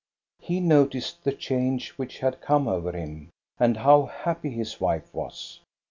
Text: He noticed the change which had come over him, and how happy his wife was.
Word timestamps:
He 0.39 0.59
noticed 0.59 1.23
the 1.23 1.31
change 1.31 1.89
which 1.91 2.17
had 2.17 2.41
come 2.41 2.67
over 2.67 2.91
him, 2.91 3.29
and 3.59 3.77
how 3.77 4.05
happy 4.07 4.49
his 4.49 4.81
wife 4.81 5.13
was. 5.13 5.59